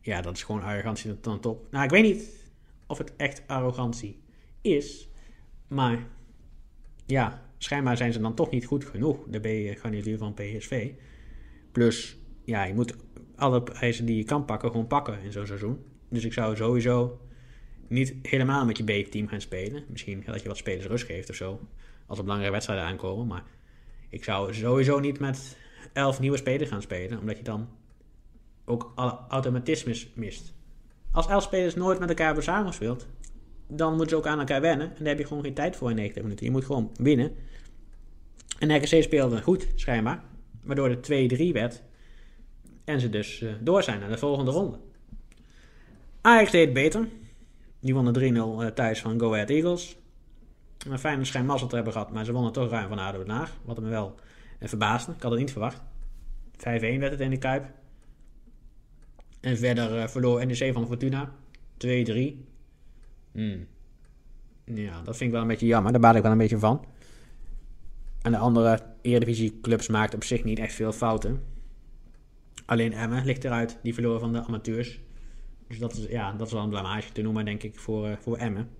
ja, 0.00 0.20
dat 0.20 0.36
is 0.36 0.42
gewoon 0.42 0.62
arrogantie 0.62 1.20
dan 1.20 1.40
top. 1.40 1.66
Nou, 1.70 1.84
ik 1.84 1.90
weet 1.90 2.02
niet 2.02 2.48
of 2.86 2.98
het 2.98 3.16
echt 3.16 3.42
arrogantie 3.46 4.22
is. 4.60 5.08
Maar 5.68 6.06
ja, 7.06 7.42
schijnbaar 7.58 7.96
zijn 7.96 8.12
ze 8.12 8.20
dan 8.20 8.34
toch 8.34 8.50
niet 8.50 8.66
goed 8.66 8.84
genoeg, 8.84 9.18
de 9.28 9.38
B-garnituur 9.38 10.18
van 10.18 10.34
PSV. 10.34 10.90
Plus, 11.72 12.18
ja, 12.44 12.64
je 12.64 12.74
moet 12.74 12.94
alle 13.36 13.62
prijzen 13.62 14.06
die 14.06 14.16
je 14.16 14.24
kan 14.24 14.44
pakken, 14.44 14.70
gewoon 14.70 14.86
pakken 14.86 15.22
in 15.22 15.32
zo'n 15.32 15.46
seizoen. 15.46 15.78
Dus 16.10 16.24
ik 16.24 16.32
zou 16.32 16.56
sowieso 16.56 17.20
niet 17.88 18.14
helemaal 18.22 18.64
met 18.64 18.76
je 18.76 18.84
B-team 18.84 19.28
gaan 19.28 19.40
spelen. 19.40 19.84
Misschien 19.88 20.22
dat 20.26 20.42
je 20.42 20.48
wat 20.48 20.56
spelers 20.56 20.86
rust 20.86 21.06
geeft 21.06 21.30
of 21.30 21.36
zo. 21.36 21.60
Als 22.06 22.18
er 22.18 22.24
belangrijke 22.24 22.54
wedstrijden 22.54 22.86
aankomen. 22.86 23.26
Maar 23.26 23.44
ik 24.08 24.24
zou 24.24 24.54
sowieso 24.54 24.98
niet 24.98 25.18
met 25.18 25.56
elf 25.92 26.20
nieuwe 26.20 26.36
spelers 26.36 26.70
gaan 26.70 26.82
spelen. 26.82 27.18
Omdat 27.18 27.36
je 27.36 27.42
dan 27.42 27.68
ook 28.64 28.92
alle 28.94 29.18
automatismes 29.28 30.10
mist. 30.14 30.52
Als 31.12 31.26
elf 31.26 31.42
spelers 31.42 31.74
nooit 31.74 31.98
met 31.98 32.08
elkaar 32.08 32.26
hebben 32.26 32.44
samengespeeld. 32.44 33.06
Dan 33.66 33.90
moeten 33.90 34.08
ze 34.08 34.16
ook 34.16 34.26
aan 34.26 34.38
elkaar 34.38 34.60
wennen. 34.60 34.86
En 34.86 34.96
daar 34.98 35.08
heb 35.08 35.18
je 35.18 35.26
gewoon 35.26 35.42
geen 35.42 35.54
tijd 35.54 35.76
voor 35.76 35.90
in 35.90 35.96
90 35.96 36.22
minuten. 36.22 36.46
Je 36.46 36.52
moet 36.52 36.64
gewoon 36.64 36.90
winnen. 36.96 37.34
En 38.58 38.76
RKC 38.76 39.02
speelde 39.02 39.42
goed, 39.42 39.68
schijnbaar. 39.74 40.22
Waardoor 40.64 40.88
het 40.88 41.10
2-3 41.38 41.52
werd. 41.52 41.82
En 42.84 43.00
ze 43.00 43.08
dus 43.08 43.40
uh, 43.40 43.52
door 43.60 43.82
zijn 43.82 44.00
naar 44.00 44.10
de 44.10 44.18
volgende 44.18 44.50
ronde. 44.50 44.78
Ajax 46.20 46.50
deed 46.50 46.72
beter. 46.72 47.08
Die 47.80 47.94
wonnen 47.94 48.34
3-0 48.34 48.36
uh, 48.36 48.66
thuis 48.66 49.00
van 49.00 49.20
Go 49.20 49.32
Ahead 49.32 49.50
Eagles. 49.50 49.96
Een 50.88 50.98
fijne 50.98 51.24
schijn 51.24 51.46
mazzel 51.46 51.68
te 51.68 51.74
hebben 51.74 51.92
gehad, 51.92 52.12
maar 52.12 52.24
ze 52.24 52.32
wonnen 52.32 52.52
toch 52.52 52.70
ruim 52.70 52.88
van 52.88 52.98
ADO 52.98 53.18
Den 53.18 53.28
Haag. 53.28 53.56
Wat 53.64 53.80
me 53.80 53.88
wel 53.88 54.14
uh, 54.60 54.68
verbaasde. 54.68 55.12
Ik 55.12 55.22
had 55.22 55.30
het 55.30 55.40
niet 55.40 55.50
verwacht. 55.50 55.80
5-1 56.56 56.60
werd 56.60 57.10
het 57.10 57.20
in 57.20 57.30
de 57.30 57.38
Kuip. 57.38 57.64
En 59.40 59.58
verder 59.58 59.96
uh, 59.96 60.06
verloor 60.06 60.46
NEC 60.46 60.72
van 60.72 60.86
Fortuna. 60.86 61.32
2-3. 61.86 61.88
Hmm. 63.32 63.66
Ja, 64.64 65.02
dat 65.02 65.16
vind 65.16 65.20
ik 65.20 65.30
wel 65.30 65.40
een 65.40 65.48
beetje 65.48 65.66
jammer. 65.66 65.92
Daar 65.92 66.00
baat 66.00 66.16
ik 66.16 66.22
wel 66.22 66.32
een 66.32 66.38
beetje 66.38 66.58
van. 66.58 66.84
En 68.22 68.32
de 68.32 68.38
andere 68.38 68.82
Eredivisie 69.02 69.60
clubs 69.60 69.88
maakten 69.88 70.18
op 70.18 70.24
zich 70.24 70.44
niet 70.44 70.58
echt 70.58 70.74
veel 70.74 70.92
fouten. 70.92 71.42
Alleen 72.66 72.92
Emmen 72.92 73.24
ligt 73.24 73.44
eruit. 73.44 73.78
Die 73.82 73.94
verloren 73.94 74.20
van 74.20 74.32
de 74.32 74.44
amateurs. 74.44 75.00
Dus 75.70 75.78
dat 75.78 75.92
is, 75.92 76.06
ja, 76.08 76.32
dat 76.32 76.46
is 76.46 76.52
wel 76.52 76.62
een 76.62 76.68
blamage 76.68 77.12
te 77.12 77.22
noemen, 77.22 77.44
denk 77.44 77.62
ik, 77.62 77.78
voor, 77.78 78.08
uh, 78.08 78.16
voor 78.20 78.36
Emmen. 78.36 78.70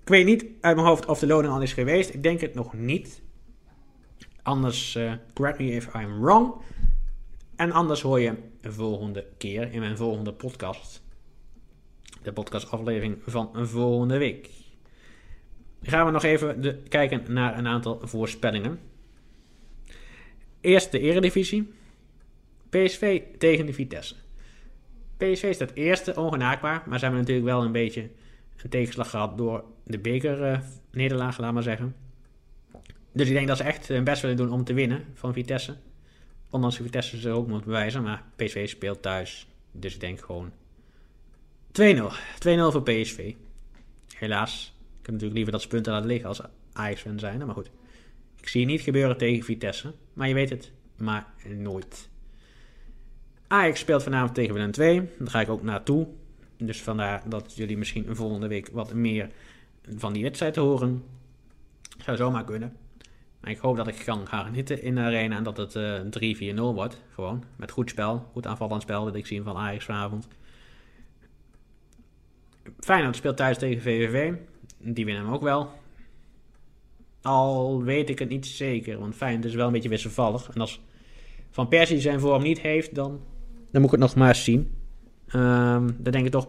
Ik 0.00 0.08
weet 0.08 0.24
niet 0.24 0.44
uit 0.60 0.76
mijn 0.76 0.88
hoofd 0.88 1.06
of 1.06 1.18
de 1.18 1.26
loading 1.26 1.52
al 1.52 1.62
is 1.62 1.72
geweest. 1.72 2.14
Ik 2.14 2.22
denk 2.22 2.40
het 2.40 2.54
nog 2.54 2.72
niet. 2.72 3.22
Anders, 4.42 4.94
uh, 4.94 5.12
correct 5.34 5.58
me 5.58 5.64
if 5.64 5.94
I'm 5.94 6.20
wrong. 6.20 6.54
En 7.56 7.72
anders 7.72 8.00
hoor 8.00 8.20
je 8.20 8.34
de 8.60 8.72
volgende 8.72 9.26
keer 9.38 9.72
in 9.72 9.80
mijn 9.80 9.96
volgende 9.96 10.32
podcast. 10.32 11.02
De 12.22 12.32
podcastaflevering 12.32 13.16
van 13.26 13.50
een 13.52 13.68
volgende 13.68 14.18
week. 14.18 14.50
Gaan 15.82 16.06
we 16.06 16.12
nog 16.12 16.22
even 16.22 16.60
de, 16.60 16.82
kijken 16.88 17.32
naar 17.32 17.58
een 17.58 17.66
aantal 17.66 18.00
voorspellingen. 18.02 18.80
Eerst 20.60 20.92
de 20.92 20.98
Eredivisie. 20.98 21.72
PSV 22.70 23.22
tegen 23.38 23.66
de 23.66 23.72
Vitesse. 23.72 24.23
PSV 25.32 25.54
staat 25.54 25.72
eerste, 25.74 26.16
ongenaakbaar. 26.16 26.82
Maar 26.86 26.98
ze 26.98 27.04
hebben 27.04 27.20
natuurlijk 27.20 27.46
wel 27.46 27.62
een 27.62 27.72
beetje 27.72 28.08
een 28.62 28.70
tegenslag 28.70 29.10
gehad 29.10 29.38
door 29.38 29.64
de 29.84 29.98
beker-nederlaag, 29.98 31.38
laat 31.38 31.52
maar 31.52 31.62
zeggen. 31.62 31.94
Dus 33.12 33.28
ik 33.28 33.34
denk 33.34 33.48
dat 33.48 33.56
ze 33.56 33.62
echt 33.62 33.88
hun 33.88 34.04
best 34.04 34.22
willen 34.22 34.36
doen 34.36 34.52
om 34.52 34.64
te 34.64 34.74
winnen 34.74 35.04
van 35.14 35.32
Vitesse. 35.32 35.76
Ondanks 36.50 36.76
dat 36.76 36.84
Vitesse 36.86 37.20
ze 37.20 37.30
ook 37.30 37.48
moet 37.48 37.64
bewijzen. 37.64 38.02
Maar 38.02 38.22
PSV 38.36 38.68
speelt 38.68 39.02
thuis. 39.02 39.48
Dus 39.72 39.94
ik 39.94 40.00
denk 40.00 40.20
gewoon 40.20 40.52
2-0. 41.80 41.82
2-0 42.38 42.72
voor 42.72 42.82
PSV. 42.82 43.34
Helaas. 44.16 44.74
Ik 45.00 45.06
heb 45.06 45.10
natuurlijk 45.10 45.34
liever 45.34 45.52
dat 45.52 45.62
ze 45.62 45.68
punten 45.68 45.92
laten 45.92 46.08
liggen 46.08 46.28
als 46.28 46.40
Ajax-fan 46.72 47.18
zijn. 47.18 47.38
Maar 47.38 47.54
goed. 47.54 47.70
Ik 48.40 48.48
zie 48.48 48.60
het 48.60 48.70
niet 48.70 48.80
gebeuren 48.80 49.16
tegen 49.16 49.44
Vitesse. 49.44 49.94
Maar 50.12 50.28
je 50.28 50.34
weet 50.34 50.50
het 50.50 50.72
maar 50.96 51.26
nooit. 51.56 52.08
Ajax 53.46 53.80
speelt 53.80 54.02
vanavond 54.02 54.34
tegen 54.34 54.54
Willem 54.54 54.70
2. 54.70 55.08
Daar 55.18 55.30
ga 55.30 55.40
ik 55.40 55.48
ook 55.48 55.62
naartoe. 55.62 56.06
Dus 56.56 56.82
vandaar 56.82 57.22
dat 57.26 57.56
jullie 57.56 57.78
misschien 57.78 58.16
volgende 58.16 58.46
week 58.46 58.68
wat 58.72 58.92
meer 58.92 59.30
van 59.96 60.12
die 60.12 60.22
wedstrijd 60.22 60.56
horen. 60.56 61.04
Zou 61.98 62.16
zomaar 62.16 62.44
kunnen. 62.44 62.76
Maar 63.40 63.50
ik 63.50 63.58
hoop 63.58 63.76
dat 63.76 63.88
ik 63.88 64.02
kan 64.04 64.26
gaan 64.26 64.44
genieten 64.44 64.82
in 64.82 64.94
de 64.94 65.00
arena 65.00 65.36
en 65.36 65.42
dat 65.42 65.56
het 65.56 65.74
uh, 65.74 66.54
3-4-0 66.54 66.60
wordt. 66.60 67.00
Gewoon. 67.14 67.44
Met 67.56 67.70
goed 67.70 67.90
spel. 67.90 68.28
Goed 68.32 68.46
aanvallend 68.46 68.82
spel 68.82 69.04
wil 69.04 69.14
ik 69.14 69.26
zien 69.26 69.44
van 69.44 69.56
Ajax 69.56 69.84
vanavond. 69.84 70.28
Feyenoord 72.80 73.16
speelt 73.16 73.36
thuis 73.36 73.58
tegen 73.58 73.82
VVV. 73.82 74.32
Die 74.78 75.04
winnen 75.04 75.24
hem 75.24 75.34
ook 75.34 75.42
wel. 75.42 75.70
Al 77.22 77.82
weet 77.82 78.10
ik 78.10 78.18
het 78.18 78.28
niet 78.28 78.46
zeker. 78.46 78.98
Want 78.98 79.14
Feyenoord 79.14 79.44
is 79.44 79.54
wel 79.54 79.66
een 79.66 79.72
beetje 79.72 79.88
wisselvallig. 79.88 80.50
En 80.54 80.60
als 80.60 80.80
Van 81.50 81.68
Persie 81.68 82.00
zijn 82.00 82.20
vorm 82.20 82.42
niet 82.42 82.60
heeft, 82.60 82.94
dan, 82.94 83.20
dan 83.74 83.82
moet 83.82 83.92
ik 83.92 83.98
het 84.00 84.08
nog 84.08 84.14
maar 84.14 84.28
eens 84.28 84.44
zien. 84.44 84.74
Um, 85.34 85.96
dan 85.98 86.12
denk 86.12 86.26
ik 86.26 86.30
toch 86.30 86.46
1-1. 86.46 86.48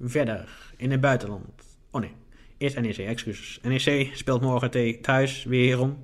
Verder, 0.00 0.72
in 0.76 0.90
het 0.90 1.00
buitenland. 1.00 1.44
Oh 1.90 2.00
nee, 2.00 2.12
eerst 2.58 2.80
NEC, 2.80 2.96
excuses. 2.96 3.60
NEC 3.62 4.10
speelt 4.14 4.40
morgen 4.40 5.00
thuis 5.02 5.44
weer 5.44 5.80
om. 5.80 5.98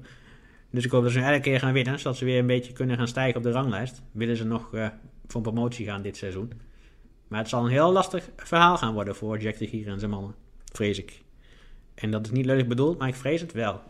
Dus 0.70 0.84
ik 0.84 0.90
hoop 0.90 1.02
dat 1.02 1.12
ze 1.12 1.20
elke 1.20 1.40
keer 1.40 1.58
gaan 1.58 1.72
winnen, 1.72 1.98
zodat 1.98 2.16
ze 2.16 2.24
weer 2.24 2.38
een 2.38 2.46
beetje 2.46 2.72
kunnen 2.72 2.96
gaan 2.96 3.08
stijgen 3.08 3.36
op 3.36 3.42
de 3.42 3.50
ranglijst. 3.50 4.02
Willen 4.12 4.36
ze 4.36 4.44
nog 4.44 4.74
uh, 4.74 4.88
voor 5.26 5.40
promotie 5.40 5.86
gaan 5.86 6.02
dit 6.02 6.16
seizoen. 6.16 6.52
Maar 7.28 7.38
het 7.38 7.48
zal 7.48 7.64
een 7.64 7.70
heel 7.70 7.92
lastig 7.92 8.30
verhaal 8.36 8.76
gaan 8.76 8.94
worden 8.94 9.16
voor 9.16 9.38
Jack 9.38 9.58
de 9.58 9.66
Gier 9.66 9.88
en 9.88 9.98
zijn 9.98 10.10
mannen. 10.10 10.34
Vrees 10.72 10.98
ik. 10.98 11.22
En 11.94 12.10
dat 12.10 12.26
is 12.26 12.32
niet 12.32 12.46
lelijk 12.46 12.68
bedoeld, 12.68 12.98
maar 12.98 13.08
ik 13.08 13.14
vrees 13.14 13.40
het 13.40 13.52
wel. 13.52 13.80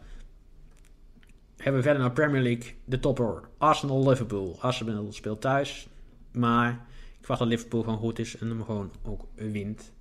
Hebben 1.60 1.80
we 1.80 1.86
verder 1.86 2.02
naar 2.02 2.12
Premier 2.12 2.42
League 2.42 2.74
de 2.84 2.98
topper 2.98 3.42
Arsenal-Liverpool. 3.58 4.56
Arsenal 4.60 5.12
speelt 5.12 5.40
thuis. 5.40 5.88
Maar 6.32 6.70
ik 6.70 7.18
verwacht 7.18 7.40
dat 7.40 7.48
Liverpool 7.48 7.82
gewoon 7.82 7.98
goed 7.98 8.18
is 8.18 8.36
en 8.36 8.48
hem 8.48 8.64
gewoon 8.64 8.90
ook 9.02 9.26
wint. 9.34 9.92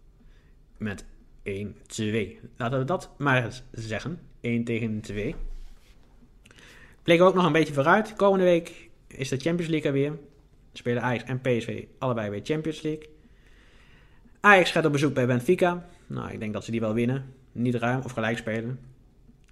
Met 0.77 1.03
1-2. 1.03 1.05
Laten 2.57 2.79
we 2.79 2.85
dat 2.85 3.09
maar 3.17 3.45
eens 3.45 3.63
zeggen. 3.71 4.19
1 4.41 4.63
tegen 4.63 5.01
2. 5.01 5.35
Bleek 7.03 7.21
ook 7.21 7.35
nog 7.35 7.45
een 7.45 7.51
beetje 7.51 7.73
vooruit. 7.73 8.13
Komende 8.15 8.45
week 8.45 8.89
is 9.07 9.29
de 9.29 9.37
Champions 9.37 9.71
League 9.71 9.87
er 9.87 9.97
weer. 9.97 10.17
Spelen 10.73 11.01
Ajax 11.01 11.23
en 11.23 11.41
PSV 11.41 11.85
allebei 11.97 12.29
weer 12.29 12.41
Champions 12.43 12.81
League. 12.81 13.09
Ajax 14.39 14.71
gaat 14.71 14.85
op 14.85 14.91
bezoek 14.91 15.13
bij 15.13 15.27
Benfica. 15.27 15.85
Nou, 16.07 16.31
ik 16.31 16.39
denk 16.39 16.53
dat 16.53 16.63
ze 16.63 16.71
die 16.71 16.79
wel 16.79 16.93
winnen. 16.93 17.33
Niet 17.51 17.75
ruim 17.75 18.01
of 18.03 18.11
gelijk 18.11 18.37
spelen. 18.37 18.79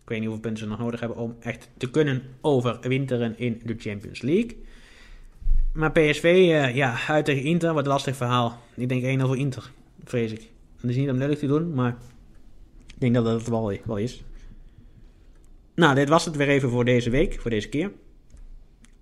Ik 0.07 0.13
weet 0.13 0.21
niet 0.21 0.31
hoeveel 0.31 0.49
punten 0.49 0.63
ze 0.63 0.69
nog 0.69 0.79
nodig 0.79 0.99
hebben 0.99 1.17
om 1.17 1.35
echt 1.39 1.69
te 1.77 1.89
kunnen 1.89 2.23
overwinteren 2.41 3.39
in 3.39 3.61
de 3.65 3.75
Champions 3.77 4.21
League. 4.21 4.57
Maar 5.73 5.91
PSV, 5.91 6.23
uh, 6.23 6.75
ja, 6.75 7.07
uit 7.07 7.25
tegen 7.25 7.43
Inter, 7.43 7.73
wat 7.73 7.83
een 7.83 7.91
lastig 7.91 8.15
verhaal. 8.15 8.61
Ik 8.75 8.89
denk 8.89 9.19
1-0 9.19 9.23
voor 9.23 9.37
Inter, 9.37 9.71
vrees 10.03 10.31
ik. 10.31 10.49
Dat 10.81 10.89
is 10.89 10.95
niet 10.95 11.09
om 11.09 11.17
lelijk 11.17 11.39
te 11.39 11.47
doen, 11.47 11.73
maar 11.73 11.97
ik 12.87 12.95
denk 12.97 13.13
dat 13.13 13.25
dat 13.25 13.39
het 13.39 13.49
wel, 13.49 13.73
wel 13.85 13.97
is. 13.97 14.23
Nou, 15.75 15.95
dit 15.95 16.09
was 16.09 16.25
het 16.25 16.35
weer 16.35 16.49
even 16.49 16.69
voor 16.69 16.85
deze 16.85 17.09
week, 17.09 17.39
voor 17.39 17.51
deze 17.51 17.69
keer. 17.69 17.91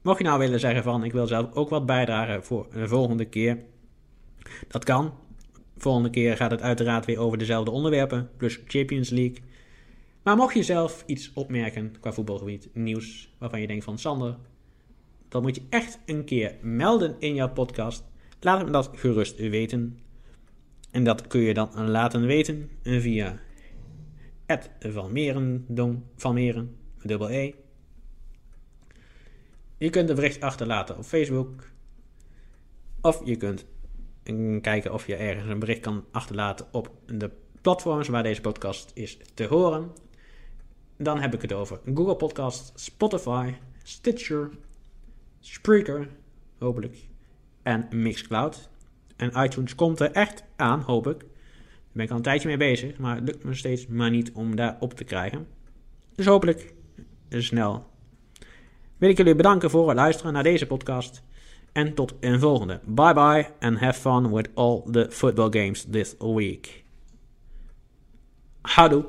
Mocht 0.01 0.17
je 0.17 0.23
nou 0.23 0.39
willen 0.39 0.59
zeggen 0.59 0.83
van, 0.83 1.03
ik 1.03 1.11
wil 1.11 1.27
zelf 1.27 1.53
ook 1.53 1.69
wat 1.69 1.85
bijdragen 1.85 2.43
voor 2.43 2.67
de 2.73 2.87
volgende 2.87 3.25
keer. 3.25 3.57
Dat 4.67 4.83
kan. 4.83 5.13
Volgende 5.77 6.09
keer 6.09 6.37
gaat 6.37 6.51
het 6.51 6.61
uiteraard 6.61 7.05
weer 7.05 7.19
over 7.19 7.37
dezelfde 7.37 7.71
onderwerpen, 7.71 8.29
plus 8.37 8.59
Champions 8.67 9.09
League. 9.09 9.37
Maar 10.25 10.35
mocht 10.35 10.53
je 10.53 10.63
zelf 10.63 11.03
iets 11.05 11.33
opmerken 11.33 11.99
qua 11.99 12.13
voetbalgebied, 12.13 12.69
nieuws, 12.73 13.35
waarvan 13.37 13.61
je 13.61 13.67
denkt 13.67 13.83
van 13.83 13.99
Sander, 13.99 14.37
dan 15.27 15.41
moet 15.41 15.55
je 15.55 15.61
echt 15.69 15.99
een 16.05 16.25
keer 16.25 16.55
melden 16.61 17.15
in 17.19 17.35
jouw 17.35 17.49
podcast. 17.49 18.03
Laat 18.39 18.65
me 18.65 18.71
dat 18.71 18.89
gerust 18.93 19.37
weten. 19.37 19.99
En 20.91 21.03
dat 21.03 21.27
kun 21.27 21.41
je 21.41 21.53
dan 21.53 21.89
laten 21.89 22.25
weten 22.25 22.69
via 22.83 23.39
het 24.45 24.69
van 26.15 26.69
dubbel 27.03 27.29
E. 27.29 27.53
Je 29.77 29.89
kunt 29.89 30.09
een 30.09 30.15
bericht 30.15 30.41
achterlaten 30.41 30.97
op 30.97 31.03
Facebook. 31.03 31.69
Of 33.01 33.21
je 33.25 33.35
kunt 33.35 33.65
kijken 34.61 34.93
of 34.93 35.07
je 35.07 35.15
ergens 35.15 35.49
een 35.49 35.59
bericht 35.59 35.79
kan 35.79 36.05
achterlaten 36.11 36.65
op 36.71 36.91
de 37.05 37.31
platforms 37.61 38.07
waar 38.07 38.23
deze 38.23 38.41
podcast 38.41 38.91
is 38.93 39.17
te 39.33 39.45
horen. 39.45 40.03
Dan 40.97 41.21
heb 41.21 41.33
ik 41.33 41.41
het 41.41 41.53
over 41.53 41.79
Google 41.93 42.15
Podcast, 42.15 42.71
Spotify, 42.75 43.53
Stitcher, 43.83 44.49
Spreaker, 45.39 46.09
hopelijk, 46.57 46.97
en 47.63 47.87
Mixcloud. 47.89 48.69
En 49.15 49.43
iTunes 49.43 49.75
komt 49.75 49.99
er 49.99 50.11
echt 50.11 50.43
aan, 50.55 50.79
hoop 50.79 51.07
ik. 51.07 51.19
Daar 51.19 51.27
ben 51.91 52.03
ik 52.03 52.09
al 52.09 52.17
een 52.17 52.21
tijdje 52.23 52.47
mee 52.47 52.57
bezig, 52.57 52.97
maar 52.97 53.15
het 53.15 53.23
lukt 53.23 53.43
me 53.43 53.53
steeds 53.53 53.87
maar 53.87 54.09
niet 54.09 54.31
om 54.31 54.55
daar 54.55 54.77
op 54.79 54.93
te 54.93 55.03
krijgen. 55.03 55.47
Dus 56.15 56.25
hopelijk 56.25 56.73
snel. 57.29 57.85
Wil 58.97 59.09
ik 59.09 59.17
jullie 59.17 59.35
bedanken 59.35 59.69
voor 59.69 59.87
het 59.87 59.97
luisteren 59.97 60.33
naar 60.33 60.43
deze 60.43 60.67
podcast. 60.67 61.23
En 61.71 61.93
tot 61.93 62.13
een 62.19 62.39
volgende. 62.39 62.79
Bye 62.85 63.13
bye 63.13 63.47
and 63.59 63.79
have 63.79 63.99
fun 63.99 64.33
with 64.33 64.49
all 64.53 64.81
the 64.91 65.07
football 65.09 65.49
games 65.49 65.85
this 65.91 66.15
week. 66.19 66.83
Houdoe. 68.61 69.05